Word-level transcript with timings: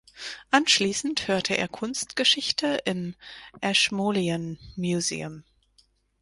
Anschließend 0.49 1.27
hörte 1.27 1.55
er 1.59 1.67
Kunstgeschichte 1.67 2.81
im 2.85 3.13
Ashmolean 3.59 4.57
Museum. 4.75 5.43